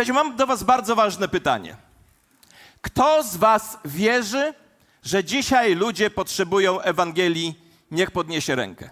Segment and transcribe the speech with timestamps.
[0.00, 1.76] Słuchajcie, mam do Was bardzo ważne pytanie.
[2.80, 4.54] Kto z Was wierzy,
[5.02, 7.60] że dzisiaj ludzie potrzebują Ewangelii?
[7.90, 8.90] Niech podniesie rękę.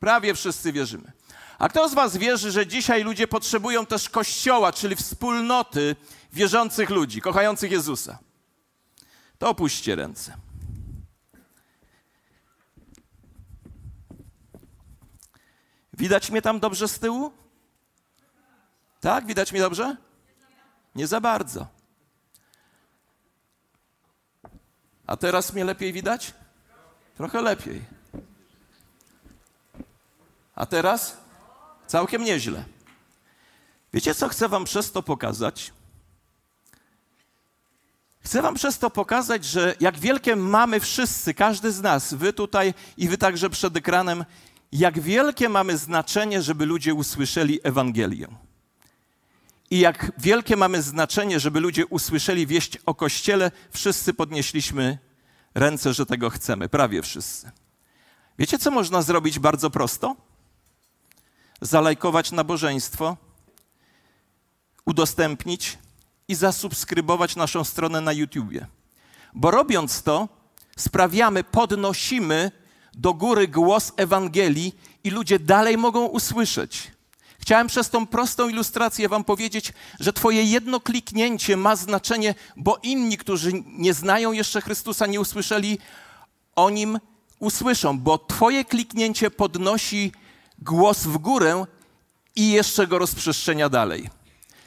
[0.00, 1.12] Prawie wszyscy wierzymy.
[1.58, 5.96] A kto z Was wierzy, że dzisiaj ludzie potrzebują też kościoła, czyli wspólnoty
[6.32, 8.18] wierzących ludzi, kochających Jezusa?
[9.38, 10.36] To opuśćcie ręce.
[15.92, 17.32] Widać mnie tam dobrze z tyłu?
[19.00, 20.03] Tak, widać mnie dobrze?
[20.94, 21.66] Nie za bardzo.
[25.06, 26.34] A teraz mnie lepiej widać?
[27.16, 27.82] Trochę lepiej.
[30.54, 31.16] A teraz?
[31.86, 32.64] Całkiem nieźle.
[33.92, 35.72] Wiecie, co chcę Wam przez to pokazać?
[38.20, 42.74] Chcę Wam przez to pokazać, że jak wielkie mamy wszyscy, każdy z nas, Wy tutaj
[42.96, 44.24] i Wy także przed ekranem,
[44.72, 48.28] jak wielkie mamy znaczenie, żeby ludzie usłyszeli Ewangelię.
[49.70, 54.98] I jak wielkie mamy znaczenie, żeby ludzie usłyszeli wieść o Kościele, wszyscy podnieśliśmy
[55.54, 57.50] ręce, że tego chcemy, prawie wszyscy.
[58.38, 60.16] Wiecie, co można zrobić bardzo prosto?
[61.60, 63.16] Zalajkować nabożeństwo,
[64.84, 65.78] udostępnić
[66.28, 68.66] i zasubskrybować naszą stronę na YouTubie.
[69.34, 70.28] Bo robiąc to,
[70.76, 72.50] sprawiamy, podnosimy
[72.94, 76.93] do góry głos Ewangelii i ludzie dalej mogą usłyszeć.
[77.44, 83.18] Chciałem przez tą prostą ilustrację Wam powiedzieć, że Twoje jedno kliknięcie ma znaczenie, bo inni,
[83.18, 85.78] którzy nie znają jeszcze Chrystusa, nie usłyszeli
[86.56, 87.00] o nim,
[87.38, 90.12] usłyszą, bo Twoje kliknięcie podnosi
[90.58, 91.64] głos w górę
[92.36, 94.10] i jeszcze go rozprzestrzenia dalej.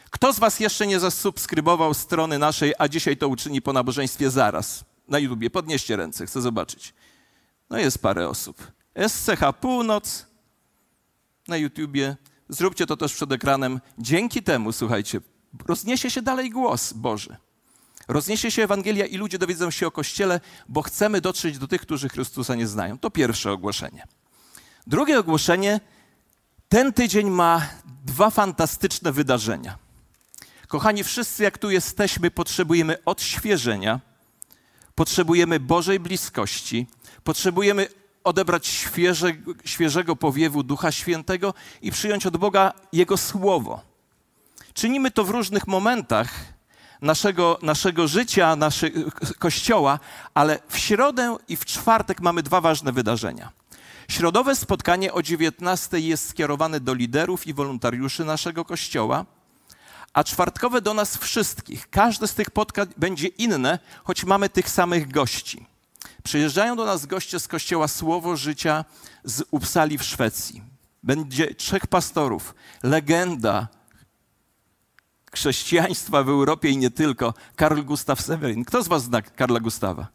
[0.09, 4.83] Kto z Was jeszcze nie zasubskrybował strony naszej, a dzisiaj to uczyni po nabożeństwie zaraz
[5.07, 5.49] na YouTubie?
[5.49, 6.93] Podnieście ręce, chcę zobaczyć.
[7.69, 8.71] No jest parę osób.
[9.07, 10.25] SCH Północ
[11.47, 12.15] na YouTubie.
[12.49, 13.81] Zróbcie to też przed ekranem.
[13.97, 15.21] Dzięki temu, słuchajcie,
[15.67, 17.37] rozniesie się dalej głos Boży.
[18.07, 20.39] Rozniesie się Ewangelia i ludzie dowiedzą się o Kościele,
[20.69, 22.99] bo chcemy dotrzeć do tych, którzy Chrystusa nie znają.
[22.99, 24.07] To pierwsze ogłoszenie.
[24.87, 25.79] Drugie ogłoszenie.
[26.69, 27.67] Ten tydzień ma
[28.05, 29.77] dwa fantastyczne wydarzenia.
[30.67, 33.99] Kochani, wszyscy jak tu jesteśmy, potrzebujemy odświeżenia,
[34.95, 36.87] potrzebujemy Bożej bliskości,
[37.23, 37.87] potrzebujemy
[38.27, 39.31] odebrać świeże,
[39.65, 43.81] świeżego powiewu Ducha Świętego i przyjąć od Boga Jego Słowo.
[44.73, 46.29] Czynimy to w różnych momentach
[47.01, 48.99] naszego, naszego życia, naszego
[49.39, 49.99] kościoła,
[50.33, 53.51] ale w środę i w czwartek mamy dwa ważne wydarzenia.
[54.07, 59.25] Środowe spotkanie o 19 jest skierowane do liderów i wolontariuszy naszego kościoła,
[60.13, 61.89] a czwartkowe do nas wszystkich.
[61.89, 65.76] Każde z tych spotkań będzie inne, choć mamy tych samych gości.
[66.27, 68.85] Przyjeżdżają do nas goście z kościoła Słowo Życia
[69.23, 70.63] z Uppsali w Szwecji.
[71.03, 73.67] Będzie trzech pastorów, legenda
[75.31, 78.65] chrześcijaństwa w Europie i nie tylko, Karl Gustav Severin.
[78.65, 80.07] Kto z was zna Karla Gustawa?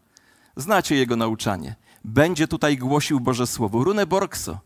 [0.57, 1.75] Znacie jego nauczanie.
[2.05, 3.85] Będzie tutaj głosił Boże Słowo.
[3.85, 4.59] Rune Borkso,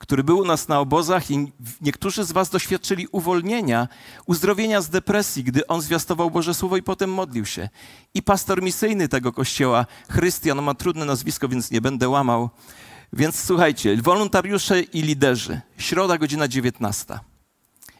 [0.00, 3.88] który był u nas na obozach i niektórzy z was doświadczyli uwolnienia,
[4.26, 7.68] uzdrowienia z depresji, gdy on zwiastował Boże Słowo i potem modlił się.
[8.14, 12.50] I pastor misyjny tego kościoła, Chrystian, ma trudne nazwisko, więc nie będę łamał.
[13.12, 17.18] Więc słuchajcie, wolontariusze i liderzy, środa godzina 19.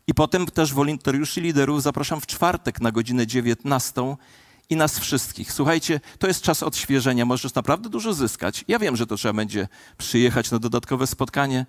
[0.06, 4.16] I potem też wolontariuszy i liderów zapraszam w czwartek na godzinę 19
[4.70, 5.52] i nas wszystkich.
[5.52, 8.64] Słuchajcie, to jest czas odświeżenia, możesz naprawdę dużo zyskać.
[8.68, 9.68] Ja wiem, że to trzeba będzie
[9.98, 11.66] przyjechać na dodatkowe spotkanie,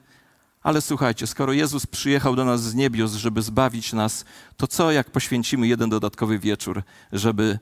[0.64, 4.26] ale słuchajcie, skoro Jezus przyjechał do nas z niebios, żeby zbawić nas,
[4.58, 7.60] to co jak poświęcimy jeden dodatkowy wieczór, żeby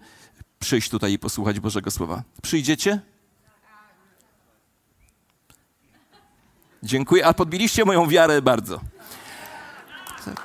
[0.59, 2.23] przyjść tutaj i posłuchać Bożego Słowa?
[2.41, 3.01] Przyjdziecie?
[6.83, 8.81] Dziękuję, a podbiliście moją wiarę bardzo.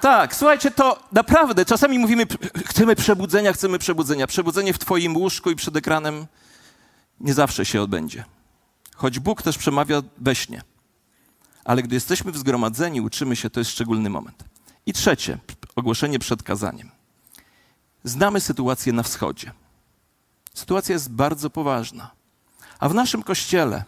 [0.01, 2.27] Tak, słuchajcie, to naprawdę, czasami mówimy,
[2.67, 4.27] chcemy przebudzenia, chcemy przebudzenia.
[4.27, 6.27] Przebudzenie w Twoim łóżku i przed ekranem
[7.21, 8.25] nie zawsze się odbędzie.
[8.97, 10.63] Choć Bóg też przemawia we śnie.
[11.65, 14.45] Ale gdy jesteśmy w zgromadzeniu, uczymy się, to jest szczególny moment.
[14.87, 15.39] I trzecie,
[15.77, 16.91] ogłoszenie przed kazaniem.
[18.05, 19.53] Znamy sytuację na wschodzie.
[20.55, 22.11] Sytuacja jest bardzo poważna.
[22.79, 23.85] A w naszym kościele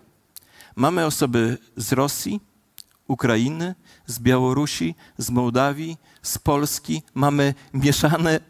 [0.76, 2.40] mamy osoby z Rosji,
[3.08, 3.74] Ukrainy,
[4.06, 8.40] z Białorusi, z Mołdawii, z Polski, mamy mieszane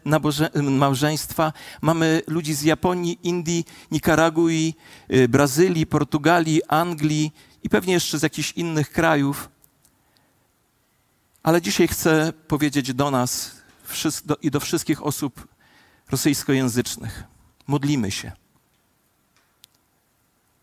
[0.53, 4.73] małżeństwa, mamy ludzi z Japonii, Indii, Nikaragui,
[5.13, 7.33] y, Brazylii, Portugalii, Anglii
[7.67, 9.49] i pewnie jeszcze z jakichś innych krajów.
[11.43, 13.55] Ale dzisiaj chcę powiedzieć do nas
[14.41, 15.47] i do wszystkich osób
[16.11, 17.23] rosyjskojęzycznych:
[17.67, 18.31] modlimy się,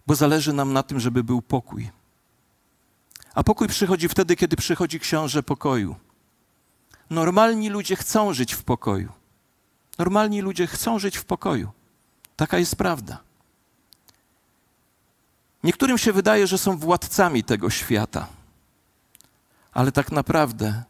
[0.07, 1.91] bo zależy nam na tym, żeby był pokój
[3.35, 5.97] a pokój przychodzi wtedy, kiedy przychodzi książę pokoju.
[7.11, 9.13] normalni ludzie chcą żyć w pokoju.
[9.99, 11.73] Normalni ludzie chcą żyć w pokoju.
[12.37, 13.19] Taka jest prawda.
[15.65, 18.29] Niektórym się wydaje, że są władcami tego świata,
[19.73, 20.83] ale tak naprawdę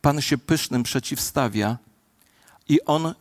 [0.00, 1.78] Pan się pysznym przeciwstawia
[2.68, 3.14] i On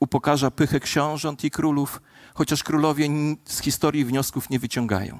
[0.00, 2.00] upokarza pychę książąt i królów,
[2.34, 3.08] chociaż królowie
[3.44, 5.18] z historii wniosków nie wyciągają.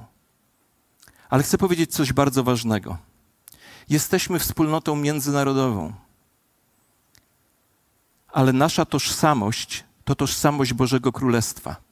[1.28, 2.98] Ale chcę powiedzieć coś bardzo ważnego.
[3.88, 5.92] Jesteśmy wspólnotą międzynarodową,
[8.28, 11.83] ale nasza tożsamość to tożsamość Bożego Królestwa.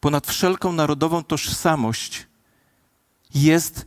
[0.00, 2.26] Ponad wszelką narodową tożsamość
[3.34, 3.86] jest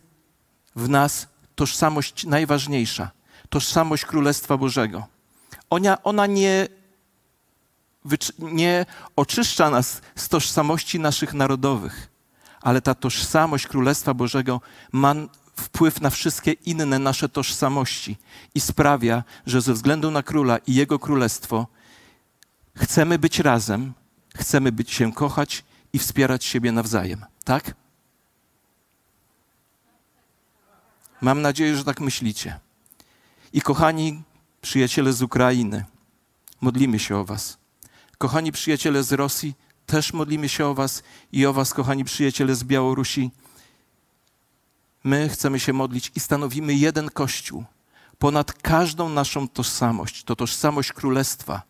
[0.75, 3.11] w nas tożsamość najważniejsza
[3.53, 5.07] tożsamość Królestwa Bożego.
[5.69, 6.67] Ona, ona nie,
[8.39, 12.09] nie oczyszcza nas z tożsamości naszych narodowych,
[12.61, 14.61] ale ta tożsamość Królestwa Bożego
[14.91, 15.15] ma
[15.55, 18.17] wpływ na wszystkie inne nasze tożsamości
[18.55, 21.67] i sprawia, że ze względu na króla i jego królestwo
[22.75, 23.93] chcemy być razem,
[24.35, 25.63] chcemy być się kochać
[25.93, 27.25] i wspierać siebie nawzajem.
[27.43, 27.75] Tak?
[31.21, 32.59] Mam nadzieję, że tak myślicie.
[33.53, 34.23] I kochani
[34.61, 35.85] przyjaciele z Ukrainy,
[36.61, 37.57] modlimy się o Was.
[38.17, 39.55] Kochani przyjaciele z Rosji,
[39.85, 43.31] też modlimy się o Was i o Was, kochani przyjaciele z Białorusi.
[45.03, 47.65] My chcemy się modlić i stanowimy jeden Kościół
[48.23, 50.23] ponad każdą naszą tożsamość.
[50.23, 51.61] To tożsamość Królestwa,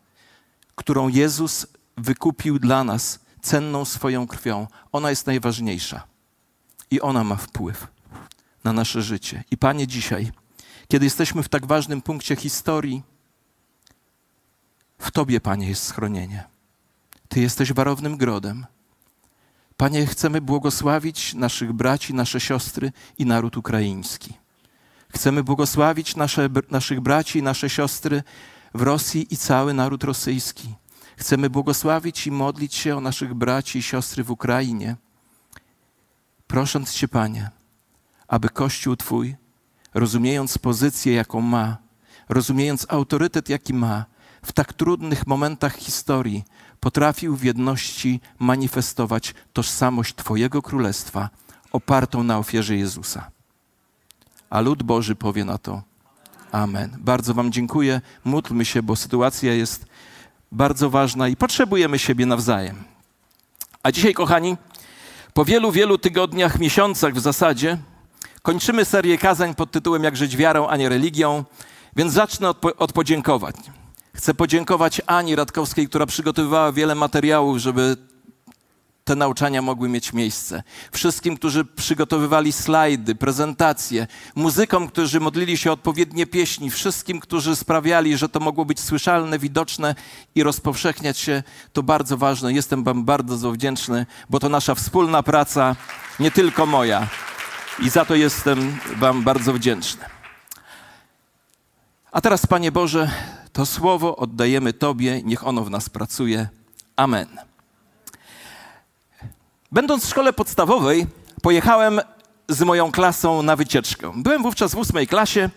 [0.74, 1.66] którą Jezus
[1.96, 4.66] wykupił dla nas cenną swoją krwią.
[4.92, 6.06] Ona jest najważniejsza
[6.90, 7.86] i ona ma wpływ
[8.64, 9.44] na nasze życie.
[9.50, 10.32] I Panie, dzisiaj
[10.88, 13.02] kiedy jesteśmy w tak ważnym punkcie historii,
[14.98, 16.44] w Tobie, Panie, jest schronienie.
[17.28, 18.66] Ty jesteś warownym grodem.
[19.76, 24.32] Panie, chcemy błogosławić naszych braci, nasze siostry i naród ukraiński.
[25.08, 28.22] Chcemy błogosławić nasze, naszych braci i nasze siostry
[28.74, 30.74] w Rosji i cały naród rosyjski.
[31.16, 34.96] Chcemy błogosławić i modlić się o naszych braci i siostry w Ukrainie,
[36.46, 37.50] prosząc Cię, Panie,
[38.28, 39.36] aby Kościół Twój
[39.94, 41.76] rozumiejąc pozycję, jaką ma,
[42.28, 44.04] rozumiejąc autorytet, jaki ma,
[44.42, 46.44] w tak trudnych momentach historii
[46.80, 51.30] potrafił w jedności manifestować tożsamość Twojego Królestwa
[51.72, 53.30] opartą na ofierze Jezusa.
[54.50, 55.82] A lud Boży powie na to
[56.54, 56.96] Amen.
[56.98, 58.00] Bardzo Wam dziękuję.
[58.24, 59.86] Módlmy się, bo sytuacja jest
[60.54, 62.84] bardzo ważna i potrzebujemy siebie nawzajem.
[63.82, 64.56] A dzisiaj, kochani,
[65.34, 67.78] po wielu, wielu tygodniach, miesiącach w zasadzie,
[68.44, 71.44] Kończymy serię kazań pod tytułem Jak żyć wiarą, a nie religią,
[71.96, 73.52] więc zacznę od, od podziękowań.
[74.14, 77.96] Chcę podziękować Ani Radkowskiej, która przygotowywała wiele materiałów, żeby
[79.04, 80.62] te nauczania mogły mieć miejsce.
[80.92, 88.28] Wszystkim, którzy przygotowywali slajdy, prezentacje, muzykom, którzy modlili się odpowiednie pieśni, wszystkim, którzy sprawiali, że
[88.28, 89.94] to mogło być słyszalne, widoczne
[90.34, 91.42] i rozpowszechniać się,
[91.72, 92.52] to bardzo ważne.
[92.52, 95.76] Jestem Wam bardzo wdzięczny, bo to nasza wspólna praca,
[96.20, 97.08] nie tylko moja.
[97.78, 100.04] I za to jestem Wam bardzo wdzięczny.
[102.12, 103.10] A teraz, Panie Boże,
[103.52, 106.48] to słowo oddajemy Tobie, niech ono w nas pracuje.
[106.96, 107.53] Amen.
[109.74, 111.06] Będąc w szkole podstawowej,
[111.42, 112.00] pojechałem
[112.48, 114.12] z moją klasą na wycieczkę.
[114.16, 115.50] Byłem wówczas w ósmej klasie.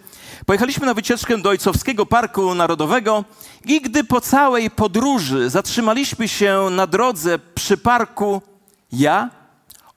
[0.45, 3.25] Pojechaliśmy na wycieczkę do Ojcowskiego Parku Narodowego
[3.65, 8.41] i gdy po całej podróży zatrzymaliśmy się na drodze przy parku,
[8.91, 9.29] ja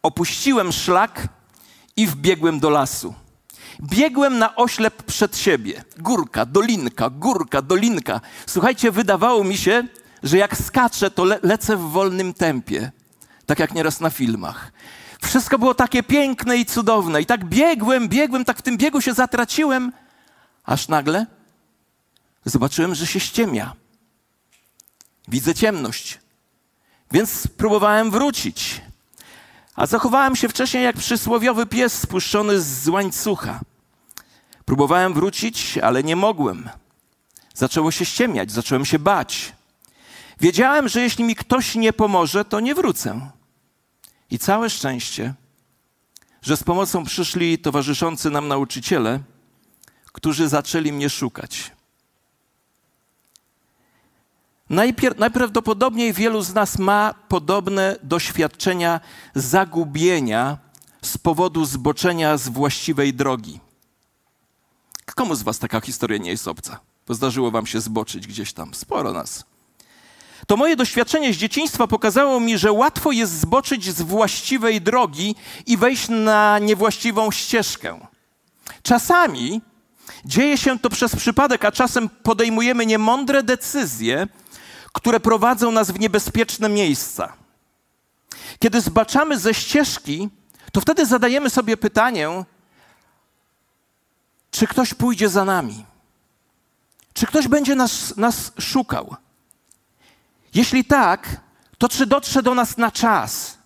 [0.02, 1.28] opuściłem szlak
[1.97, 3.14] i wbiegłem do lasu.
[3.83, 5.85] Biegłem na oślep przed siebie.
[5.99, 8.21] Górka, dolinka, górka, dolinka.
[8.47, 9.85] Słuchajcie, wydawało mi się,
[10.23, 12.92] że jak skaczę, to le lecę w wolnym tempie.
[13.50, 14.73] Tak jak nieraz na filmach.
[15.23, 17.23] Wszystko było takie piękne i cudowne.
[17.23, 19.92] I tak biegłem, biegłem, tak w tym biegu się zatraciłem,
[20.64, 21.26] aż nagle
[22.45, 23.73] zobaczyłem, że się ściemia.
[25.28, 26.19] Widzę ciemność.
[27.12, 28.80] Więc próbowałem wrócić.
[29.76, 33.61] A zachowałem się wcześniej jak przysłowiowy pies spuszczony z łańcucha.
[34.64, 36.69] Próbowałem wrócić, ale nie mogłem.
[37.54, 39.52] Zaczęło się ściemniać, zacząłem się bać.
[40.40, 43.30] Wiedziałem, że jeśli mi ktoś nie pomoże, to nie wrócę.
[44.30, 45.34] I całe szczęście,
[46.42, 49.20] że z pomocą przyszli towarzyszący nam nauczyciele,
[50.12, 51.72] którzy zaczęli mnie szukać.
[54.70, 59.00] Najpier najprawdopodobniej wielu z nas ma podobne doświadczenia
[59.34, 60.58] zagubienia
[61.02, 63.60] z powodu zboczenia z właściwej drogi.
[65.14, 66.80] Komu z Was taka historia nie jest obca?
[67.06, 68.75] Bo zdarzyło Wam się zboczyć gdzieś tam.
[68.75, 69.44] Sporo nas.
[70.50, 75.35] To moje doświadczenie z dzieciństwa pokazało mi, że łatwo jest zboczyć z właściwej drogi
[75.66, 78.00] i wejść na niewłaściwą ścieżkę.
[78.83, 79.61] Czasami
[80.25, 84.28] Dzieje się to przez przypadek, a czasem podejmujemy niemądre decyzje,
[84.92, 87.33] które prowadzą nas w niebezpieczne miejsca.
[88.59, 90.28] Kiedy zbaczamy ze ścieżki,
[90.73, 92.28] to wtedy zadajemy sobie pytanie,
[94.50, 95.85] czy ktoś pójdzie za nami?
[97.12, 99.16] Czy ktoś będzie nas, nas szukał?
[100.54, 101.40] Jeśli tak,
[101.78, 103.59] to czy dotrze do nas na czas?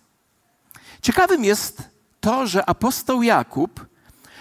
[1.01, 1.83] Ciekawym jest
[2.19, 3.85] to, że apostoł Jakub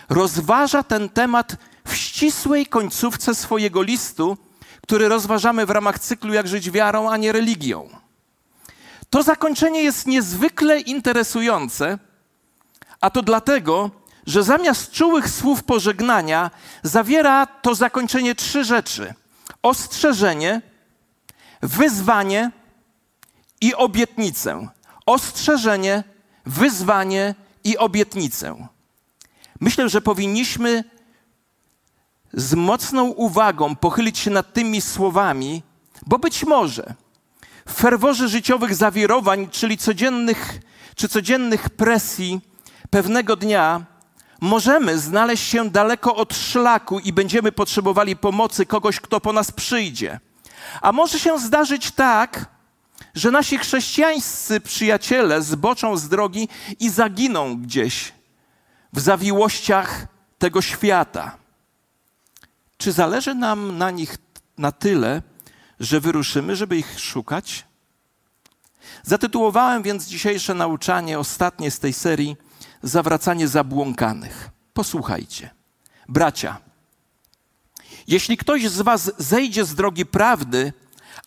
[0.09, 4.37] rozważa ten temat w ścisłej końcówce swojego listu,
[4.83, 7.89] który rozważamy w ramach cyklu Jak żyć wiarą, a nie religią.
[9.11, 11.99] To zakończenie jest niezwykle interesujące,
[13.01, 13.91] a to dlatego,
[14.27, 16.51] że zamiast czułych słów pożegnania
[16.83, 19.15] zawiera to zakończenie trzy rzeczy:
[19.63, 20.63] ostrzeżenie,
[21.65, 22.51] wyzwanie
[23.61, 24.69] i obietnicę.
[25.07, 26.05] Ostrzeżenie,
[26.47, 28.67] wyzwanie i obietnicę.
[29.61, 30.85] Myślę, że powinniśmy
[32.33, 35.63] z mocną uwagą pochylić się nad tymi słowami,
[36.07, 36.95] bo być może
[37.67, 40.61] w ferworze życiowych zawirowań, czyli codziennych
[40.95, 42.41] czy codziennych presji,
[42.91, 43.85] pewnego dnia
[44.41, 50.21] możemy znaleźć się daleko od szlaku i będziemy potrzebowali pomocy kogoś, kto po nas przyjdzie.
[50.81, 52.47] A może się zdarzyć tak,
[53.15, 56.49] że nasi chrześcijańscy przyjaciele zboczą z drogi
[56.81, 58.13] i zaginą gdzieś
[58.93, 60.07] w zawiłościach
[60.39, 61.37] tego świata.
[62.77, 64.17] Czy zależy nam na nich
[64.59, 65.23] na tyle,
[65.81, 67.67] że wyruszymy, żeby ich szukać?
[69.03, 72.37] Zatytułowałem więc dzisiejsze nauczanie, ostatnie z tej serii,
[72.85, 74.51] Zawracanie zabłąkanych.
[74.75, 75.51] Posłuchajcie.
[76.09, 76.61] Bracia,
[78.07, 80.73] jeśli ktoś z Was zejdzie z drogi prawdy,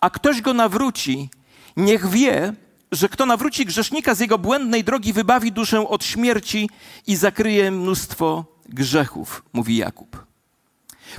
[0.02, 1.30] a ktoś go nawróci,
[1.78, 2.54] niech wie,
[2.92, 6.70] że kto nawróci grzesznika z jego błędnej drogi, wybawi duszę od śmierci
[7.08, 10.28] i zakryje mnóstwo grzechów, mówi Jakub.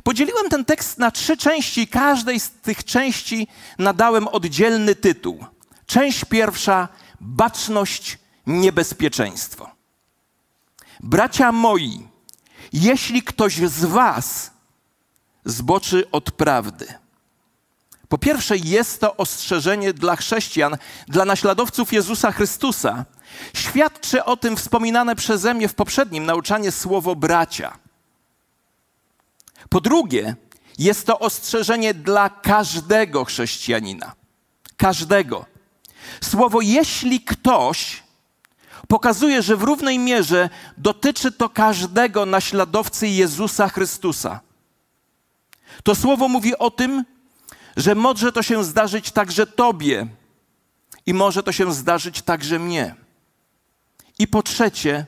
[0.03, 3.49] Podzieliłem ten tekst na trzy części, każdej z tych części
[3.79, 5.45] nadałem oddzielny tytuł.
[5.87, 6.89] Część pierwsza
[7.21, 9.71] baczność, niebezpieczeństwo.
[11.01, 12.09] Bracia moi,
[12.73, 14.51] jeśli ktoś z Was
[15.51, 16.87] zboczy od prawdy,
[18.09, 20.77] po pierwsze, jest to ostrzeżenie dla chrześcijan,
[21.09, 23.05] dla naśladowców Jezusa Chrystusa.
[23.55, 27.79] Świadczy o tym wspominane przeze mnie w poprzednim nauczanie słowo bracia.
[29.69, 30.37] Po drugie,
[30.79, 34.13] jest to ostrzeżenie dla każdego chrześcijanina.
[34.77, 35.47] Każdego.
[36.21, 38.03] Słowo jeśli ktoś
[38.89, 44.41] pokazuje, że w równej mierze dotyczy to każdego naśladowcy Jezusa Chrystusa.
[45.83, 47.05] To słowo mówi o tym,
[47.77, 50.07] że może to się zdarzyć także Tobie
[51.07, 52.95] i może to się zdarzyć także mnie.
[54.19, 55.07] I po trzecie,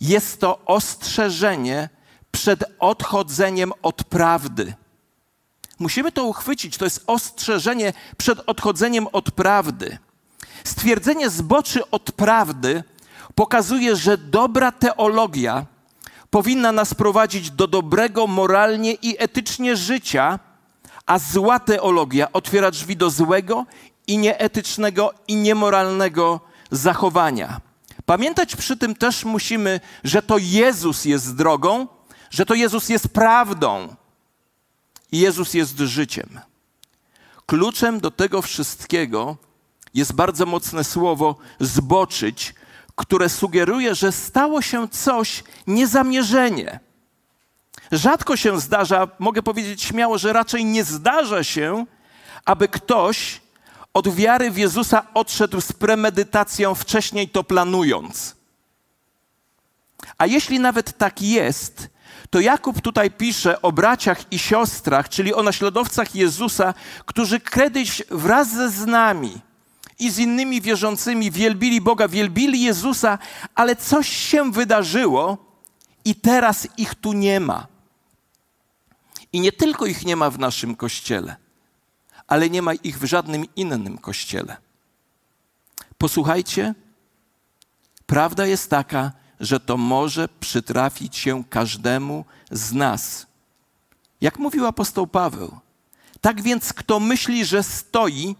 [0.00, 1.88] jest to ostrzeżenie
[2.32, 4.74] przed odchodzeniem od prawdy.
[5.78, 9.98] Musimy to uchwycić, to jest ostrzeżenie przed odchodzeniem od prawdy.
[10.64, 12.84] Stwierdzenie zboczy od prawdy
[13.34, 15.66] pokazuje, że dobra teologia
[16.32, 20.38] powinna nas prowadzić do dobrego moralnie i etycznie życia
[21.06, 23.66] a zła teologia otwiera drzwi do złego
[24.06, 27.60] i nieetycznego i niemoralnego zachowania.
[28.06, 31.86] Pamiętać przy tym też musimy, że to Jezus jest drogą,
[32.30, 33.96] że to Jezus jest prawdą
[35.12, 36.40] i Jezus jest życiem.
[37.46, 39.36] Kluczem do tego wszystkiego
[39.94, 42.54] jest bardzo mocne słowo zboczyć,
[42.96, 46.80] które sugeruje, że stało się coś niezamierzenie
[47.92, 51.86] Rzadko się zdarza, mogę powiedzieć śmiało, że raczej nie zdarza się,
[52.44, 53.40] aby ktoś
[53.94, 58.36] od wiary w Jezusa odszedł z premedytacją, wcześniej to planując.
[60.18, 61.88] A jeśli nawet tak jest,
[62.30, 66.74] to Jakub tutaj pisze o braciach i siostrach, czyli o naśladowcach Jezusa,
[67.06, 69.40] którzy kiedyś wraz ze nami
[70.02, 73.18] i z innymi wierzącymi wielbili Boga, wielbili Jezusa,
[73.54, 75.38] ale coś się wydarzyło
[76.04, 77.66] i teraz ich tu nie ma.
[79.32, 81.36] I nie tylko ich nie ma w naszym kościele,
[82.26, 84.56] ale nie ma ich w żadnym innym kościele.
[85.98, 86.74] Posłuchajcie,
[88.06, 93.26] prawda jest taka, że to może przytrafić się każdemu z nas.
[94.20, 95.58] Jak mówił apostoł Paweł,
[96.20, 98.36] tak więc kto myśli, że stoi,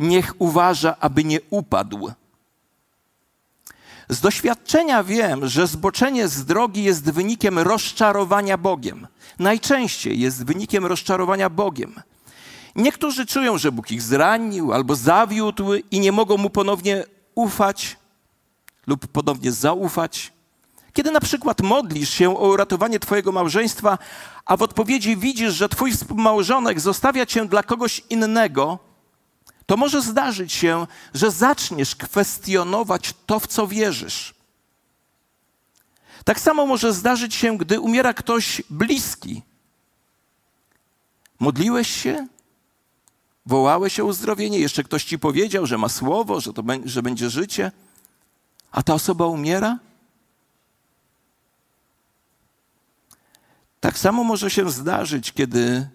[0.00, 2.12] niech uważa, aby nie upadł.
[4.08, 9.06] Z doświadczenia wiem, że zboczenie z drogi jest wynikiem rozczarowania Bogiem.
[9.38, 11.94] Najczęściej jest wynikiem rozczarowania Bogiem.
[12.76, 17.96] Niektórzy czują, że Bóg ich zranił albo zawiódł i nie mogą mu ponownie ufać
[18.86, 20.32] lub ponownie zaufać.
[20.92, 23.98] Kiedy na przykład modlisz się o uratowanie Twojego małżeństwa,
[24.46, 28.78] a w odpowiedzi widzisz, że Twój współmałżonek zostawia Cię dla kogoś innego,
[29.68, 34.34] to może zdarzyć się, że zaczniesz kwestionować to, w co wierzysz.
[36.24, 39.42] Tak samo może zdarzyć się, gdy umiera ktoś bliski.
[41.40, 42.26] Modliłeś się,
[43.46, 47.72] wołałeś o uzdrowienie, jeszcze ktoś ci powiedział, że ma słowo, że, to, że będzie życie,
[48.70, 49.78] a ta osoba umiera?
[53.80, 55.88] Tak samo może się zdarzyć, kiedy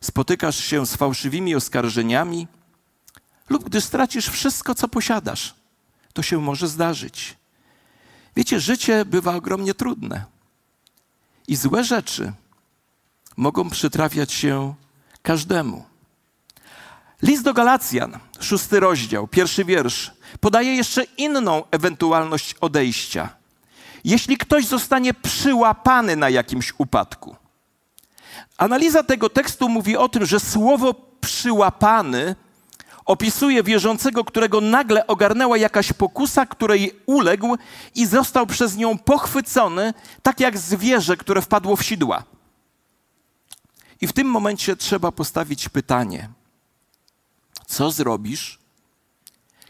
[0.00, 2.46] spotykasz się z fałszywymi oskarżeniami
[3.48, 5.54] lub gdy stracisz wszystko, co posiadasz.
[6.12, 7.36] To się może zdarzyć.
[8.36, 10.24] Wiecie, życie bywa ogromnie trudne
[11.48, 12.32] i złe rzeczy
[13.36, 14.74] mogą przytrafiać się
[15.22, 15.84] każdemu.
[17.22, 20.10] List do Galacjan, szósty rozdział, pierwszy wiersz,
[20.40, 23.28] podaje jeszcze inną ewentualność odejścia.
[24.04, 27.36] Jeśli ktoś zostanie przyłapany na jakimś upadku.
[28.56, 32.36] Analiza tego tekstu mówi o tym, że słowo przyłapany
[33.06, 37.56] opisuje wierzącego, którego nagle ogarnęła jakaś pokusa, której uległ
[37.94, 42.24] i został przez nią pochwycony, tak jak zwierzę, które wpadło w sidła.
[44.00, 46.28] I w tym momencie trzeba postawić pytanie:
[47.66, 48.58] co zrobisz,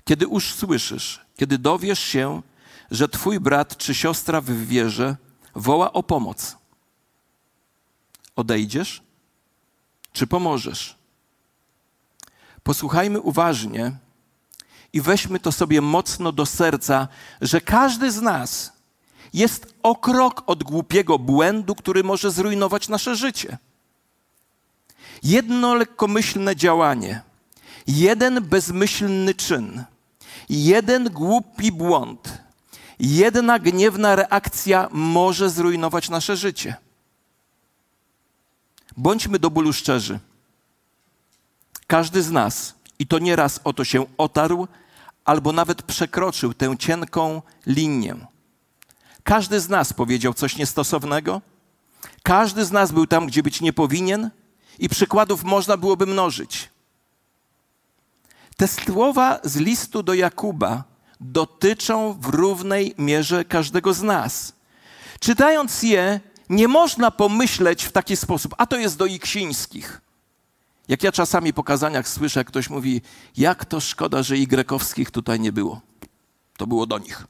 [0.05, 2.43] kiedy już słyszysz, kiedy dowiesz się,
[2.91, 5.17] że twój brat czy siostra w wierze
[5.55, 6.57] woła o pomoc?
[8.37, 9.03] Odejdziesz,
[10.13, 10.97] czy pomożesz?
[12.67, 13.93] Posłuchajmy uważnie
[14.93, 17.09] i weźmy to sobie mocno do serca,
[17.41, 18.73] że każdy z nas
[19.33, 23.59] jest o krok od głupiego błędu, który może zrujnować nasze życie.
[25.23, 27.21] Jedno lekkomyślne działanie,
[27.87, 29.85] jeden bezmyślny czyn,
[30.49, 32.39] jeden głupi błąd,
[32.99, 36.77] jedna gniewna reakcja może zrujnować nasze życie.
[38.97, 40.19] Bądźmy do bólu szczerzy.
[41.87, 44.69] Każdy z nas, i to nieraz o to się otarł,
[45.25, 48.17] albo nawet przekroczył tę cienką linię.
[49.25, 51.43] Każdy z nas powiedział coś niestosownego,
[52.23, 54.31] każdy z nas był tam, gdzie być nie powinien,
[54.79, 56.71] i przykładów można byłoby mnożyć.
[58.57, 60.85] Te słowa z listu do Jakuba
[61.21, 64.53] dotyczą w równej mierze każdego z nas.
[65.21, 70.01] Czytając je, nie można pomyśleć w taki sposób, a to jest do Iksińskich.
[70.89, 73.03] Jak ja czasami po kazaniach słyszę, jak ktoś mówi,
[73.37, 75.81] jak to szkoda, że Y tutaj nie było.
[76.57, 77.27] To było do nich.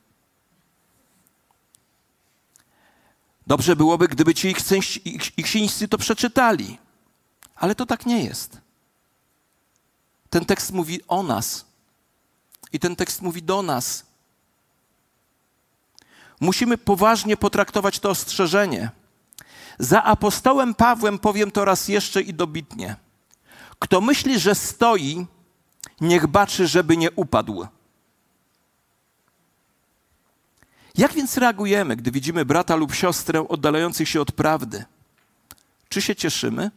[3.46, 4.54] Dobrze byłoby, gdyby ci
[5.36, 6.78] Iksińscy to przeczytali.
[7.56, 8.60] Ale to tak nie jest.
[10.30, 11.66] Ten tekst mówi o nas.
[12.72, 14.06] I ten tekst mówi do nas.
[16.40, 18.90] Musimy poważnie potraktować to ostrzeżenie.
[19.78, 23.05] Za apostołem Pawłem powiem to raz jeszcze i dobitnie.
[23.78, 25.26] Kto myśli, że stoi,
[26.00, 27.66] niech baczy, żeby nie upadł.
[30.96, 34.84] Jak więc reagujemy, gdy widzimy brata lub siostrę oddalających się od prawdy?
[35.88, 36.70] Czy się cieszymy?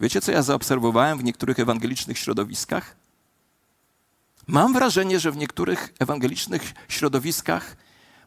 [0.00, 2.96] Wiecie, co ja zaobserwowałem w niektórych ewangelicznych środowiskach?
[4.46, 7.76] Mam wrażenie, że w niektórych ewangelicznych środowiskach,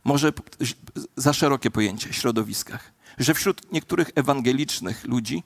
[0.04, 0.34] może
[1.16, 5.44] za szerokie pojęcie, środowiskach, że wśród niektórych ewangelicznych ludzi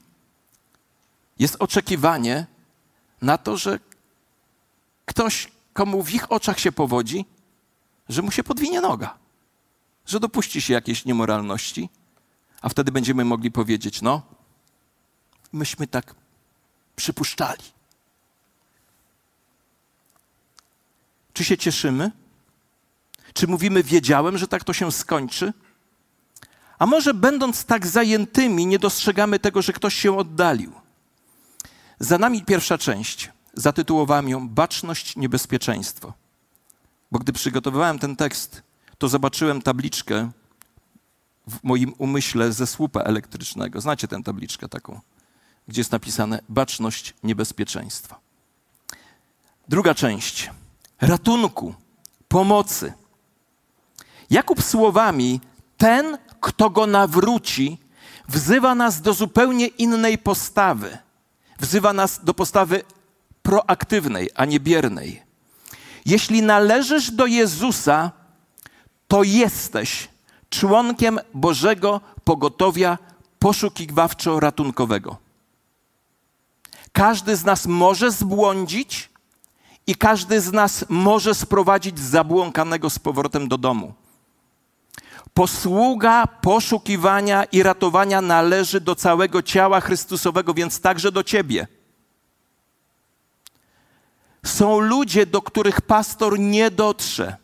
[1.38, 2.46] jest oczekiwanie
[3.22, 3.78] na to, że
[5.04, 7.24] ktoś, komu w ich oczach się powodzi,
[8.08, 9.18] że mu się podwinie noga,
[10.06, 11.88] że dopuści się jakiejś niemoralności,
[12.62, 14.22] a wtedy będziemy mogli powiedzieć: No,
[15.52, 16.14] myśmy tak
[16.96, 17.62] przypuszczali.
[21.32, 22.10] Czy się cieszymy?
[23.34, 25.52] Czy mówimy, wiedziałem, że tak to się skończy?
[26.78, 30.83] A może będąc tak zajętymi, nie dostrzegamy tego, że ktoś się oddalił?
[32.04, 33.30] Za nami pierwsza część.
[33.54, 36.12] Zatytułowałem ją Baczność, niebezpieczeństwo.
[37.12, 38.62] Bo gdy przygotowywałem ten tekst,
[38.98, 40.30] to zobaczyłem tabliczkę
[41.46, 43.80] w moim umyśle ze słupa elektrycznego.
[43.80, 45.00] Znacie tę tabliczkę taką,
[45.68, 48.16] gdzie jest napisane baczność, niebezpieczeństwo.
[49.68, 50.50] Druga część.
[51.00, 51.74] Ratunku,
[52.28, 52.92] pomocy.
[54.30, 55.40] Jakub słowami
[55.76, 57.78] ten, kto go nawróci,
[58.28, 61.03] wzywa nas do zupełnie innej postawy
[61.64, 62.82] wzywa nas do postawy
[63.42, 65.22] proaktywnej, a nie biernej.
[66.06, 68.12] Jeśli należysz do Jezusa,
[69.08, 70.08] to jesteś
[70.50, 72.98] członkiem Bożego pogotowia
[73.40, 75.16] poszukiwawczo-ratunkowego.
[76.92, 79.10] Każdy z nas może zbłądzić
[79.86, 83.94] i każdy z nas może sprowadzić zabłąkanego z powrotem do domu.
[85.34, 91.66] Posługa poszukiwania i ratowania należy do całego ciała Chrystusowego, więc także do ciebie.
[94.44, 97.36] Są ludzie, do których pastor nie dotrze.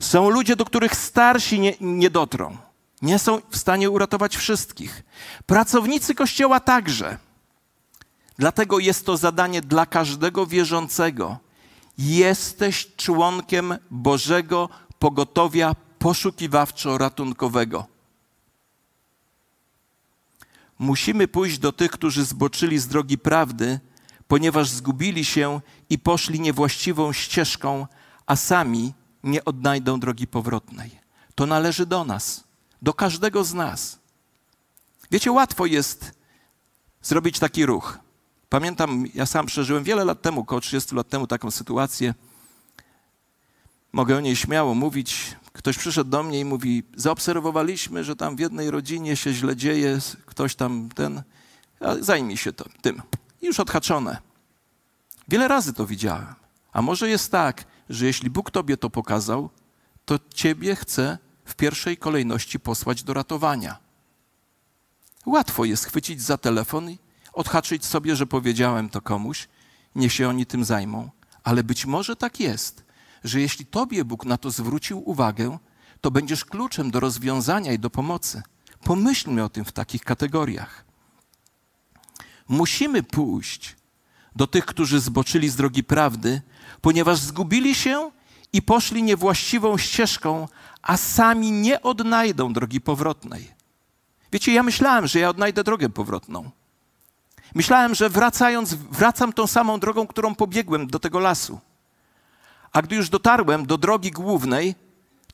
[0.00, 2.56] Są ludzie, do których starsi nie, nie dotrą.
[3.02, 5.02] Nie są w stanie uratować wszystkich.
[5.46, 7.18] Pracownicy kościoła także.
[8.38, 11.38] Dlatego jest to zadanie dla każdego wierzącego.
[11.98, 17.84] Jesteś członkiem Bożego pogotowia poszukiwawczo-ratunkowego.
[20.78, 23.80] Musimy pójść do tych, którzy zboczyli z drogi prawdy,
[24.28, 25.60] ponieważ zgubili się
[25.90, 27.86] i poszli niewłaściwą ścieżką,
[28.26, 30.90] a sami nie odnajdą drogi powrotnej.
[31.34, 32.44] To należy do nas,
[32.82, 33.98] do każdego z nas.
[35.10, 36.12] Wiecie, łatwo jest
[37.02, 37.98] zrobić taki ruch.
[38.48, 42.14] Pamiętam, ja sam przeżyłem wiele lat temu, około 30 lat temu, taką sytuację.
[43.92, 45.36] Mogę o niej śmiało mówić.
[45.52, 49.98] Ktoś przyszedł do mnie i mówi: Zaobserwowaliśmy, że tam w jednej rodzinie się źle dzieje,
[50.26, 51.22] ktoś tam ten.
[52.00, 53.02] Zajmij się to, tym.
[53.42, 54.18] I już odhaczone.
[55.28, 56.34] Wiele razy to widziałem.
[56.72, 59.50] A może jest tak, że jeśli Bóg tobie to pokazał,
[60.04, 63.78] to ciebie chce w pierwszej kolejności posłać do ratowania.
[65.26, 66.98] Łatwo jest chwycić za telefon i
[67.32, 69.48] odhaczyć sobie, że powiedziałem to komuś,
[69.94, 71.10] niech się oni tym zajmą.
[71.42, 72.84] Ale być może tak jest,
[73.24, 75.58] że jeśli Tobie Bóg na to zwrócił uwagę,
[76.00, 78.42] to będziesz kluczem do rozwiązania i do pomocy.
[78.84, 80.84] Pomyślmy o tym w takich kategoriach.
[82.48, 83.76] Musimy pójść
[84.36, 86.42] do tych, którzy zboczyli z drogi prawdy,
[86.80, 88.10] ponieważ zgubili się
[88.52, 90.48] i poszli niewłaściwą ścieżką,
[90.82, 93.50] a sami nie odnajdą drogi powrotnej.
[94.32, 96.50] Wiecie, ja myślałem, że ja odnajdę drogę powrotną.
[97.54, 101.60] Myślałem, że wracając, wracam tą samą drogą, którą pobiegłem do tego lasu.
[102.72, 104.74] A gdy już dotarłem do drogi głównej,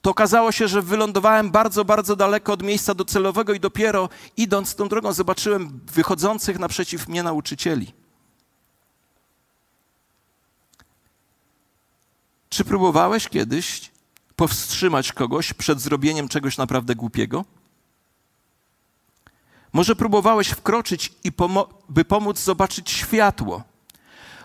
[0.02, 4.88] to okazało się, że wylądowałem bardzo, bardzo daleko od miejsca docelowego i dopiero idąc tą
[4.88, 7.92] drogą zobaczyłem wychodzących naprzeciw mnie nauczycieli.
[12.48, 13.90] Czy próbowałeś kiedyś
[14.36, 17.44] powstrzymać kogoś przed zrobieniem czegoś naprawdę głupiego?
[19.72, 23.62] Może próbowałeś wkroczyć, i pomo by pomóc zobaczyć światło.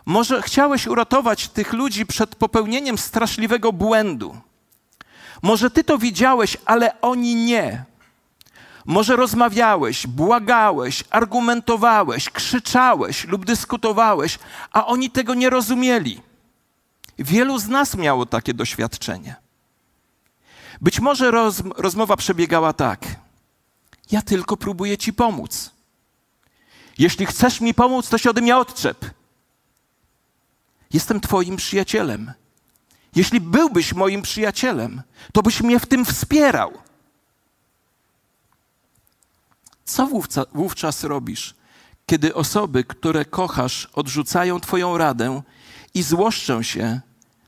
[0.05, 4.37] Może chciałeś uratować tych ludzi przed popełnieniem straszliwego błędu.
[5.41, 7.85] Może ty to widziałeś, ale oni nie.
[8.85, 14.39] Może rozmawiałeś, błagałeś, argumentowałeś, krzyczałeś lub dyskutowałeś,
[14.71, 16.21] a oni tego nie rozumieli.
[17.19, 19.35] Wielu z nas miało takie doświadczenie.
[20.81, 23.05] Być może roz, rozmowa przebiegała tak.
[24.11, 25.71] Ja tylko próbuję ci pomóc.
[26.97, 29.20] Jeśli chcesz mi pomóc, to się ode mnie odczep.
[30.93, 32.33] Jestem Twoim przyjacielem.
[33.15, 35.01] Jeśli byłbyś moim przyjacielem,
[35.33, 36.71] to byś mnie w tym wspierał.
[39.85, 40.09] Co
[40.53, 41.55] wówczas robisz,
[42.05, 45.41] kiedy osoby, które kochasz, odrzucają Twoją radę
[45.93, 47.01] i złoszczą się,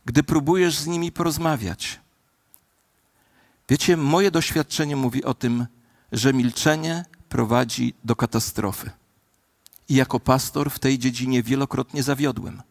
[0.05, 1.99] gdy próbujesz z nimi porozmawiać?
[3.69, 5.65] Wiecie, moje doświadczenie mówi o tym,
[6.11, 8.91] że milczenie prowadzi do katastrofy.
[9.89, 12.61] I jako pastor w tej dziedzinie wielokrotnie zawiodłem.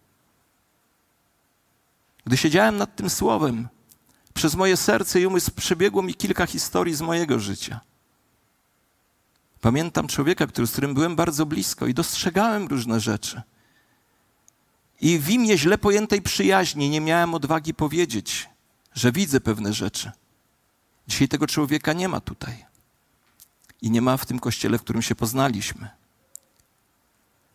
[2.27, 3.69] Gdy siedziałem nad tym słowem,
[4.35, 7.81] przez moje serce i umysł przebiegło mi kilka historii z mojego życia.
[9.61, 13.43] Pamiętam człowieka, który, z którym byłem bardzo blisko i dostrzegałem różne rzeczy.
[15.01, 18.49] I w imię źle pojętej przyjaźni nie miałem odwagi powiedzieć,
[18.95, 20.11] że widzę pewne rzeczy.
[21.09, 22.65] Dzisiaj tego człowieka nie ma tutaj.
[23.83, 25.89] I nie ma w tym kościele, w którym się poznaliśmy.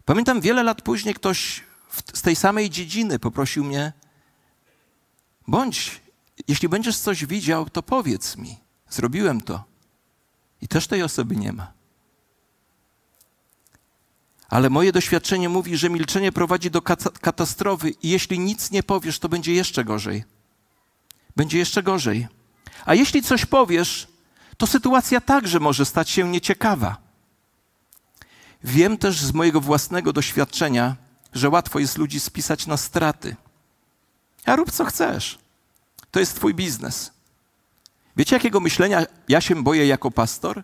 [0.05, 1.63] Pamiętam wiele lat później ktoś
[2.13, 3.93] z tej samej dziedziny poprosił mnie,
[5.47, 6.01] Bądź,
[6.47, 8.57] jeśli będziesz coś widział, to powiedz mi.
[8.89, 9.63] Zrobiłem to.
[10.61, 11.73] I też tej osoby nie ma.
[14.49, 16.81] Ale moje doświadczenie mówi, że milczenie prowadzi do
[17.21, 20.23] katastrofy, i jeśli nic nie powiesz, to będzie jeszcze gorzej.
[21.35, 22.27] Będzie jeszcze gorzej.
[22.85, 24.07] A jeśli coś powiesz,
[24.57, 26.97] to sytuacja także może stać się nieciekawa.
[28.63, 30.95] Wiem też z mojego własnego doświadczenia,
[31.33, 33.35] że łatwo jest ludzi spisać na straty.
[34.47, 35.39] A rób co chcesz.
[36.11, 37.11] To jest Twój biznes.
[38.17, 40.63] Wiecie, jakiego myślenia ja się boję jako pastor?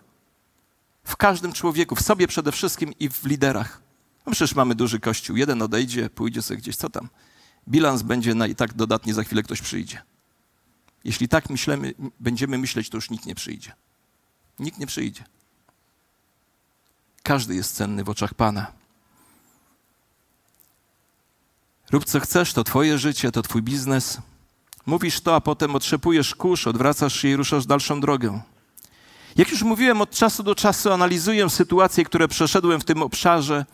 [1.04, 3.80] W każdym człowieku, w sobie przede wszystkim i w liderach.
[4.26, 5.36] No przecież mamy duży kościół.
[5.36, 7.08] Jeden odejdzie, pójdzie sobie gdzieś, co tam.
[7.68, 10.02] Bilans będzie na i tak dodatnie, za chwilę ktoś przyjdzie.
[11.04, 13.72] Jeśli tak myślemy, będziemy myśleć, to już nikt nie przyjdzie.
[14.58, 15.24] Nikt nie przyjdzie.
[17.22, 18.72] Każdy jest cenny w oczach Pana.
[21.90, 24.18] Rób co chcesz, to Twoje życie, to Twój biznes.
[24.86, 28.40] Mówisz to, a potem otrzepujesz kurz, odwracasz się i ruszasz dalszą drogę.
[29.36, 33.66] Jak już mówiłem, od czasu do czasu analizuję sytuacje, które przeszedłem w tym obszarze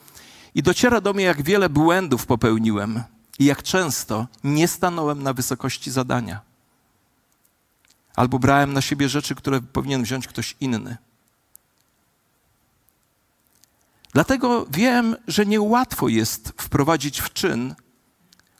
[0.54, 3.02] i dociera do mnie, jak wiele błędów popełniłem
[3.38, 6.40] i jak często nie stanąłem na wysokości zadania.
[8.16, 10.96] Albo brałem na siebie rzeczy, które powinien wziąć ktoś inny.
[14.12, 17.74] Dlatego wiem, że niełatwo jest wprowadzić w czyn,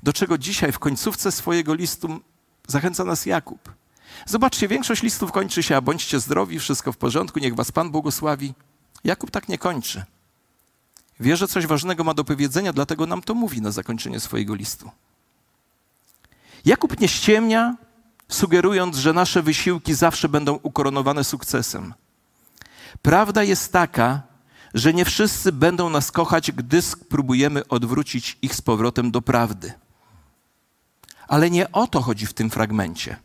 [0.02, 2.20] do czego dzisiaj w końcówce swojego listu
[2.66, 3.72] zachęca nas Jakub.
[4.26, 8.54] Zobaczcie, większość listów kończy się, a bądźcie zdrowi, wszystko w porządku, niech was Pan błogosławi.
[9.04, 10.04] Jakub tak nie kończy.
[11.20, 14.90] Wie, że coś ważnego ma do powiedzenia, dlatego nam to mówi na zakończenie swojego listu.
[16.64, 17.76] Jakub nie ściemnia,
[18.28, 21.94] sugerując, że nasze wysiłki zawsze będą ukoronowane sukcesem.
[23.02, 24.22] Prawda jest taka,
[24.74, 29.72] że nie wszyscy będą nas kochać, gdy spróbujemy odwrócić ich z powrotem do prawdy.
[31.30, 33.16] Ale nie o to chodzi w tym fragmencie.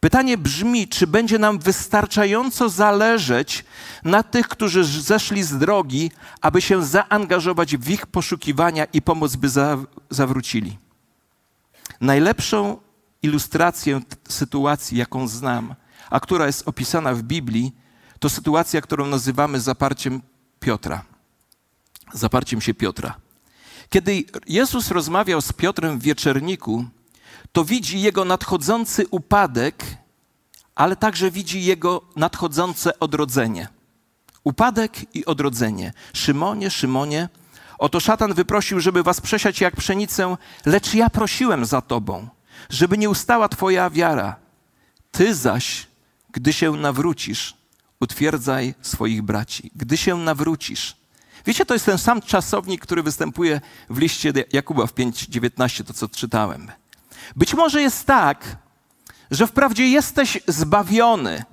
[0.00, 3.64] Pytanie brzmi, czy będzie nam wystarczająco zależeć
[4.04, 6.10] na tych, którzy zeszli z drogi,
[6.40, 9.78] aby się zaangażować w ich poszukiwania i pomoc by za,
[10.10, 10.78] zawrócili.
[12.00, 12.78] Najlepszą
[13.22, 15.74] ilustrację sytuacji, jaką znam,
[16.10, 17.74] a która jest opisana w Biblii,
[18.18, 20.22] to sytuacja, którą nazywamy zaparciem
[20.60, 21.04] Piotra.
[22.12, 23.14] Zaparciem się Piotra.
[23.90, 26.84] Kiedy Jezus rozmawiał z Piotrem w wieczerniku,
[27.52, 29.84] to widzi jego nadchodzący upadek,
[30.74, 33.68] ale także widzi jego nadchodzące odrodzenie.
[34.44, 35.92] Upadek i odrodzenie.
[36.12, 37.28] Szymonie, Szymonie,
[37.78, 42.28] oto szatan wyprosił, żeby was przesiać jak pszenicę, lecz ja prosiłem za tobą,
[42.70, 44.36] żeby nie ustała twoja wiara.
[45.10, 45.86] Ty zaś,
[46.30, 47.54] gdy się nawrócisz,
[48.00, 49.70] utwierdzaj swoich braci.
[49.74, 50.96] Gdy się nawrócisz.
[51.46, 56.08] Wiecie, to jest ten sam czasownik, który występuje w liście Jakuba w 5:19, to co
[56.08, 56.70] czytałem.
[57.36, 58.56] Być może jest tak,
[59.30, 61.44] że wprawdzie jesteś zbawiony,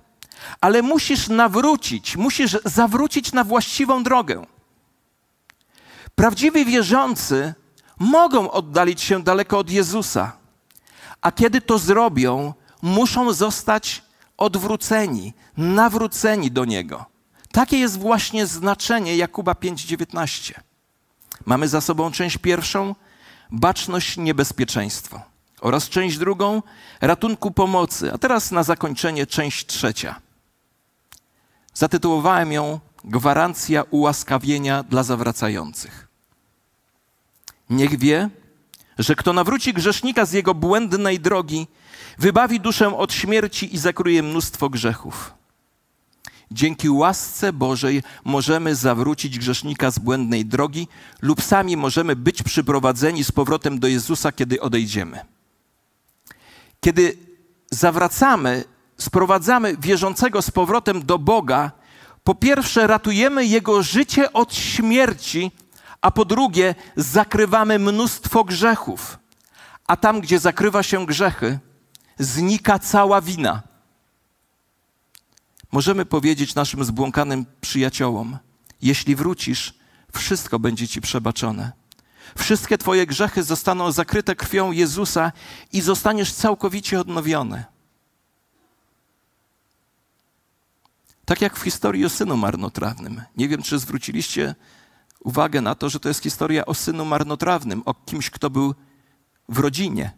[0.62, 4.46] ale musisz nawrócić, musisz zawrócić na właściwą drogę.
[6.16, 7.54] Prawdziwi wierzący
[8.00, 10.32] mogą oddalić się daleko od Jezusa,
[11.22, 14.04] a kiedy to zrobią, muszą zostać
[14.38, 17.06] odwróceni, nawróceni do Niego.
[17.52, 20.54] Takie jest właśnie znaczenie Jakuba 5:19.
[21.46, 22.96] Mamy za sobą część pierwszą,
[23.52, 25.33] baczność, niebezpieczeństwo
[25.64, 26.62] oraz część drugą
[27.02, 28.14] ratunku pomocy.
[28.14, 30.16] A teraz na zakończenie część trzecia.
[31.74, 36.08] Zatytułowałem ją Gwarancja ułaskawienia dla zawracających.
[37.70, 38.30] Niech wie,
[39.00, 41.68] że kto nawróci grzesznika z jego błędnej drogi,
[42.18, 45.34] wybawi duszę od śmierci i zakruje mnóstwo grzechów.
[46.52, 50.88] Dzięki łasce Bożej możemy zawrócić grzesznika z błędnej drogi
[51.22, 55.33] lub sami możemy być przyprowadzeni z powrotem do Jezusa, kiedy odejdziemy.
[56.84, 57.18] Kiedy
[57.72, 58.64] zawracamy,
[58.98, 61.72] sprowadzamy wierzącego z powrotem do Boga,
[62.24, 65.52] po pierwsze ratujemy jego życie od śmierci,
[66.02, 69.20] a po drugie zakrywamy mnóstwo grzechów.
[69.88, 71.60] A tam, gdzie zakrywa się grzechy,
[72.20, 73.62] znika cała wina.
[75.72, 78.38] Możemy powiedzieć naszym zbłąkanym przyjaciołom:
[78.82, 79.74] Jeśli wrócisz,
[80.14, 81.83] wszystko będzie ci przebaczone.
[82.38, 85.32] Wszystkie Twoje grzechy zostaną zakryte krwią Jezusa
[85.74, 87.64] i zostaniesz całkowicie odnowiony.
[91.26, 93.22] Tak jak w historii o synu marnotrawnym.
[93.38, 94.56] Nie wiem, czy zwróciliście
[95.20, 98.76] uwagę na to, że to jest historia o synu marnotrawnym, o kimś, kto był
[99.50, 100.12] w rodzinie,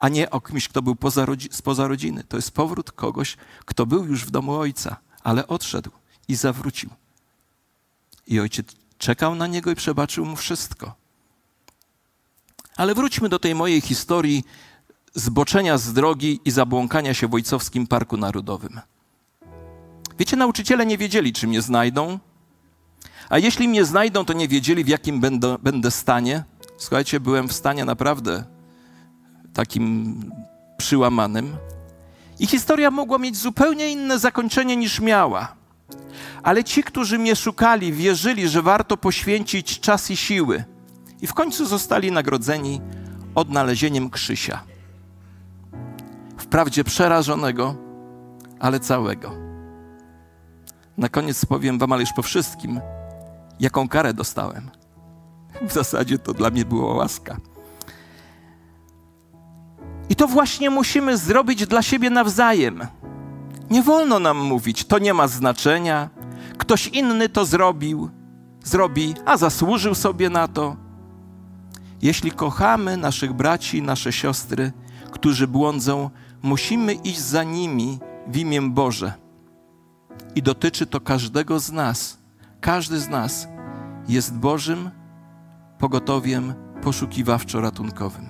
[0.00, 2.24] a nie o kimś, kto był poza rodzi spoza rodziny.
[2.24, 5.90] To jest powrót kogoś, kto był już w domu ojca, ale odszedł
[6.28, 6.90] i zawrócił.
[8.26, 8.66] I ojciec
[8.98, 11.05] czekał na niego i przebaczył mu wszystko.
[12.76, 14.44] Ale wróćmy do tej mojej historii
[15.14, 18.80] zboczenia z drogi i zabłąkania się w Ojcowskim Parku Narodowym.
[20.18, 22.18] Wiecie, nauczyciele nie wiedzieli, czy mnie znajdą,
[23.28, 26.44] a jeśli mnie znajdą, to nie wiedzieli, w jakim będę, będę stanie.
[26.76, 28.44] Słuchajcie, byłem w stanie naprawdę
[29.54, 30.14] takim
[30.78, 31.56] przyłamanym.
[32.38, 35.56] I historia mogła mieć zupełnie inne zakończenie niż miała.
[36.42, 40.64] Ale ci, którzy mnie szukali, wierzyli, że warto poświęcić czas i siły.
[41.20, 42.80] I w końcu zostali nagrodzeni
[43.34, 44.62] odnalezieniem Krzysia.
[46.38, 47.74] Wprawdzie przerażonego,
[48.60, 49.32] ale całego.
[50.98, 52.80] Na koniec powiem Wam, ale już po wszystkim,
[53.60, 54.70] jaką karę dostałem.
[55.62, 57.36] W zasadzie to dla mnie była łaska.
[60.08, 62.86] I to właśnie musimy zrobić dla siebie nawzajem.
[63.70, 66.10] Nie wolno nam mówić, to nie ma znaczenia,
[66.58, 68.10] ktoś inny to zrobił,
[68.64, 70.76] zrobi, a zasłużył sobie na to.
[72.02, 74.72] Jeśli kochamy naszych braci i nasze siostry,
[75.10, 76.10] którzy błądzą,
[76.42, 79.12] musimy iść za nimi w imię Boże.
[80.34, 82.18] I dotyczy to każdego z nas.
[82.60, 83.48] Każdy z nas
[84.08, 84.90] jest Bożym
[85.78, 88.26] pogotowiem poszukiwawczo-ratunkowym.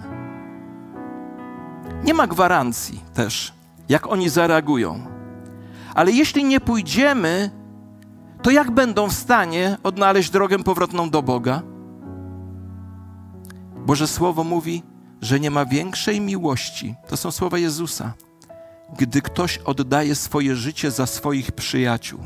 [2.04, 3.54] Nie ma gwarancji też,
[3.88, 5.06] jak oni zareagują.
[5.94, 7.50] Ale jeśli nie pójdziemy,
[8.42, 11.62] to jak będą w stanie odnaleźć drogę powrotną do Boga?
[13.86, 14.82] Boże Słowo mówi,
[15.20, 16.94] że nie ma większej miłości.
[17.08, 18.14] To są słowa Jezusa.
[18.98, 22.20] Gdy ktoś oddaje swoje życie za swoich przyjaciół,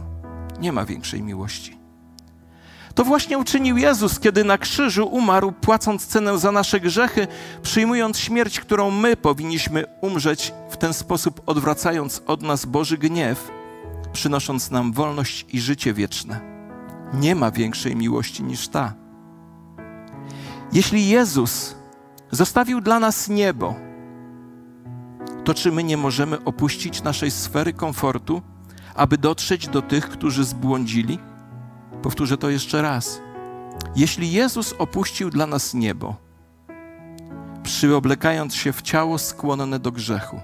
[0.61, 1.79] nie ma większej miłości.
[2.95, 7.27] To właśnie uczynił Jezus, kiedy na krzyżu umarł, płacąc cenę za nasze grzechy,
[7.63, 13.51] przyjmując śmierć, którą my powinniśmy umrzeć, w ten sposób odwracając od nas Boży gniew,
[14.13, 16.41] przynosząc nam wolność i życie wieczne.
[17.15, 19.00] Nie ma większej miłości niż ta.
[20.73, 21.77] Jeśli Jezus
[22.31, 23.75] zostawił dla nas niebo,
[25.45, 28.43] to czy my nie możemy opuścić naszej sfery komfortu,
[28.95, 31.19] aby dotrzeć do tych, którzy zbłądzili?
[32.03, 33.21] Powtórzę to jeszcze raz.
[33.97, 36.17] Jeśli Jezus opuścił dla nas niebo,
[37.63, 40.41] przyoblekając się w ciało skłonne do grzechu,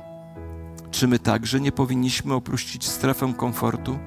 [0.90, 3.98] czy my także nie powinniśmy opuścić strefę komfortu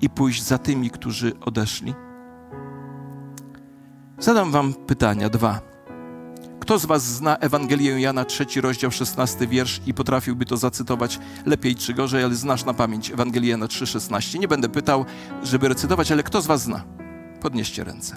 [0.00, 1.94] i pójść za tymi, którzy odeszli?
[4.18, 5.60] Zadam Wam pytania dwa.
[6.60, 11.74] Kto z Was zna Ewangelię Jana, trzeci rozdział, szesnasty wiersz i potrafiłby to zacytować lepiej
[11.74, 14.38] czy gorzej, ale znasz na pamięć Ewangelię Jana 3,16?
[14.38, 15.04] Nie będę pytał,
[15.42, 16.84] żeby recytować, ale kto z Was zna?
[17.40, 18.16] Podnieście ręce.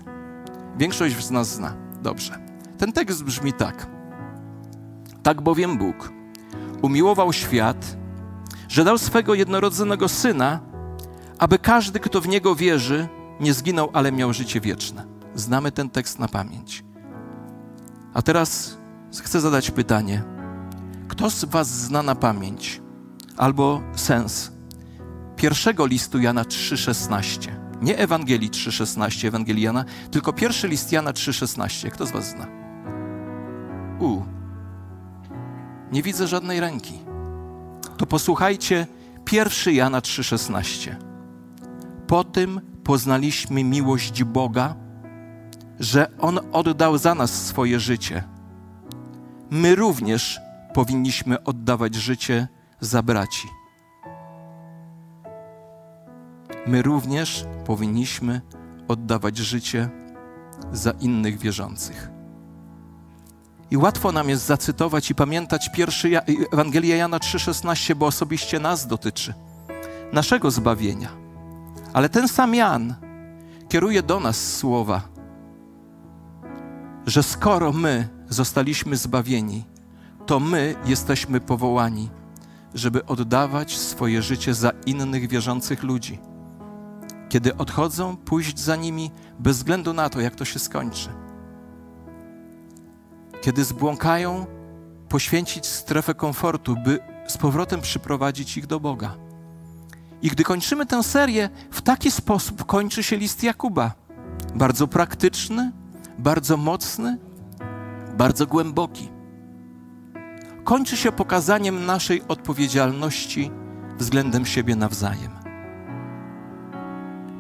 [0.78, 1.76] Większość z nas zna.
[2.02, 2.40] Dobrze.
[2.78, 3.88] Ten tekst brzmi tak.
[5.24, 6.12] Tak bowiem Bóg
[6.82, 7.98] umiłował świat,
[8.68, 10.60] że dał swego jednorodzonego Syna,
[11.38, 13.08] aby każdy, kto w Niego wierzy,
[13.40, 15.19] nie zginął, ale miał życie wieczne.
[15.40, 16.84] Znamy ten tekst na pamięć.
[18.14, 18.78] A teraz
[19.24, 20.24] chcę zadać pytanie.
[21.08, 22.82] Kto z Was zna na pamięć
[23.38, 24.52] albo sens
[25.36, 27.52] pierwszego listu Jana 3,16?
[27.82, 31.92] Nie Ewangelii 3,16 Ewangelii Jana, tylko pierwszy list Jana 3,16.
[31.92, 32.48] Kto z Was zna?
[34.00, 34.22] U.
[35.92, 37.00] Nie widzę żadnej ręki.
[37.98, 38.88] To posłuchajcie
[39.26, 40.96] pierwszy Jana 3,16.
[42.08, 44.76] Po tym poznaliśmy miłość Boga,
[45.80, 48.24] że On oddał za nas swoje życie.
[49.50, 50.40] My również
[50.74, 52.48] powinniśmy oddawać życie
[52.80, 53.48] za braci.
[56.68, 58.42] My również powinniśmy
[58.88, 59.90] oddawać życie
[60.72, 62.10] za innych wierzących.
[63.72, 66.12] I łatwo nam jest zacytować i pamiętać pierwszy
[66.54, 69.34] Ewangelia Jana 3,16, bo osobiście nas dotyczy,
[70.14, 71.10] naszego zbawienia.
[71.94, 72.96] Ale ten sam Jan
[73.70, 75.02] kieruje do nas słowa,
[77.10, 79.66] że skoro my zostaliśmy zbawieni,
[80.26, 82.10] to my jesteśmy powołani,
[82.74, 86.20] żeby oddawać swoje życie za innych wierzących ludzi.
[87.30, 91.10] Kiedy odchodzą, pójść za nimi bez względu na to, jak to się skończy.
[93.42, 94.46] Kiedy zbłąkają,
[95.10, 99.16] poświęcić strefę komfortu, by z powrotem przyprowadzić ich do Boga.
[100.22, 103.94] I gdy kończymy tę serię, w taki sposób kończy się list Jakuba.
[104.56, 105.72] Bardzo praktyczny,
[106.20, 107.18] bardzo mocny,
[108.18, 109.10] bardzo głęboki.
[110.64, 113.52] Kończy się pokazaniem naszej odpowiedzialności
[113.98, 115.32] względem siebie nawzajem.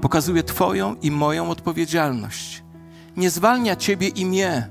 [0.01, 2.63] Pokazuje Twoją i moją odpowiedzialność.
[3.17, 4.69] Nie zwalnia Ciebie i mnie.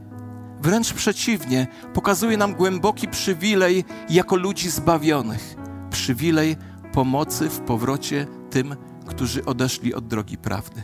[0.62, 5.57] Wręcz przeciwnie, pokazuje nam głęboki przywilej jako ludzi zbawionych.
[5.90, 6.57] Przywilej
[6.92, 10.83] pomocy w powrocie tym, którzy odeszli od drogi prawdy.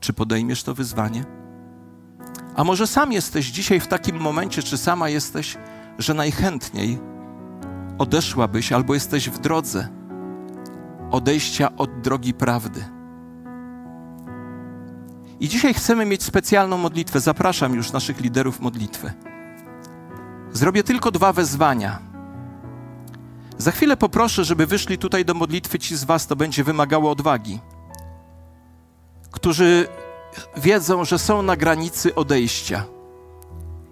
[0.00, 1.41] Czy podejmiesz to wyzwanie?
[2.56, 5.56] A może sam jesteś dzisiaj w takim momencie, czy sama jesteś,
[5.98, 6.98] że najchętniej
[7.98, 9.88] odeszłabyś albo jesteś w drodze
[11.10, 12.84] odejścia od drogi prawdy.
[15.40, 17.20] I dzisiaj chcemy mieć specjalną modlitwę.
[17.20, 19.12] Zapraszam już naszych liderów modlitwy.
[20.52, 21.98] Zrobię tylko dwa wezwania.
[23.58, 27.60] Za chwilę poproszę, żeby wyszli tutaj do modlitwy ci z Was, to będzie wymagało odwagi,
[29.30, 29.88] którzy
[30.56, 32.84] wiedzą, że są na granicy odejścia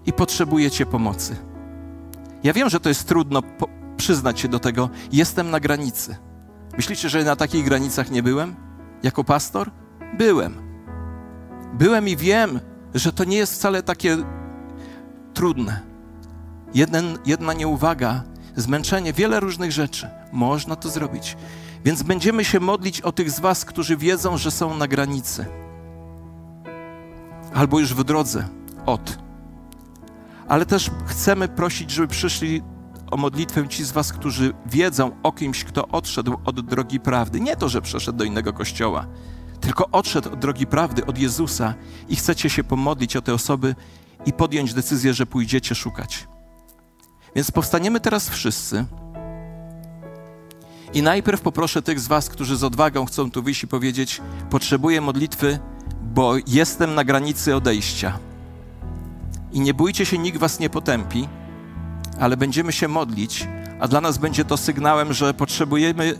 [0.05, 1.35] i potrzebujecie pomocy.
[2.43, 3.41] Ja wiem, że to jest trudno
[3.97, 4.89] przyznać się do tego.
[5.11, 6.15] Jestem na granicy.
[6.77, 8.55] Myślicie, że na takich granicach nie byłem?
[9.03, 9.71] Jako pastor?
[10.17, 10.55] Byłem.
[11.73, 12.59] Byłem i wiem,
[12.93, 14.17] że to nie jest wcale takie
[15.33, 15.81] trudne.
[16.73, 18.23] Jeden, jedna nieuwaga,
[18.55, 20.09] zmęczenie, wiele różnych rzeczy.
[20.31, 21.37] Można to zrobić.
[21.85, 25.45] Więc będziemy się modlić o tych z Was, którzy wiedzą, że są na granicy
[27.53, 28.47] albo już w drodze
[28.85, 29.17] od.
[30.47, 32.61] Ale też chcemy prosić, żeby przyszli
[33.11, 37.39] o modlitwę ci z was, którzy wiedzą o kimś, kto odszedł od drogi prawdy.
[37.39, 39.05] Nie to, że przeszedł do innego kościoła,
[39.59, 41.73] tylko odszedł od drogi prawdy, od Jezusa
[42.09, 43.75] i chcecie się pomodlić o te osoby
[44.25, 46.27] i podjąć decyzję, że pójdziecie szukać.
[47.35, 48.85] Więc powstaniemy teraz wszyscy.
[50.93, 55.01] I najpierw poproszę tych z Was, którzy z odwagą chcą tu wyjść i powiedzieć: Potrzebuję
[55.01, 55.59] modlitwy,
[56.01, 58.19] bo jestem na granicy odejścia.
[59.51, 61.27] I nie bójcie się, nikt Was nie potępi,
[62.19, 63.47] ale będziemy się modlić,
[63.79, 66.13] a dla nas będzie to sygnałem, że potrzebujemy,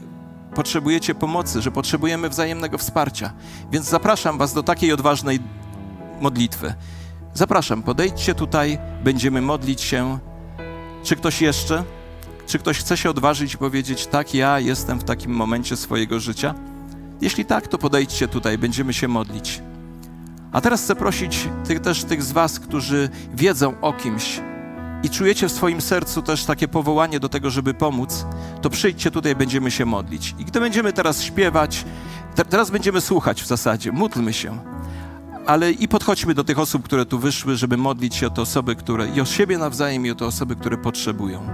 [0.56, 3.34] potrzebujecie pomocy, że potrzebujemy wzajemnego wsparcia.
[3.72, 5.40] Więc zapraszam Was do takiej odważnej
[6.22, 6.74] modlitwy.
[7.34, 10.20] Zapraszam, podejdźcie tutaj, będziemy modlić się.
[11.04, 11.84] Czy ktoś jeszcze?
[12.48, 16.56] Czy ktoś chce się odważyć i powiedzieć, tak, ja jestem w takim momencie swojego życia?
[17.22, 19.62] Jeśli tak, to podejdźcie tutaj, będziemy się modlić.
[20.52, 24.42] A teraz chcę prosić tych, też tych z Was, którzy wiedzą o kimś
[25.04, 28.26] i czujecie w swoim sercu też takie powołanie do tego, żeby pomóc,
[28.62, 30.36] to przyjdźcie tutaj, będziemy się modlić.
[30.40, 31.86] I gdy będziemy teraz śpiewać,
[32.36, 34.58] te, teraz będziemy słuchać w zasadzie, módlmy się.
[35.46, 38.76] Ale i podchodźmy do tych osób, które tu wyszły, żeby modlić się o te osoby,
[38.76, 41.48] które i o siebie nawzajem, i o te osoby, które potrzebują.